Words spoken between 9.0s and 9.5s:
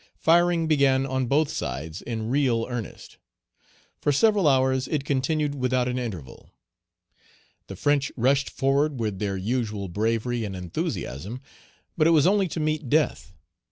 their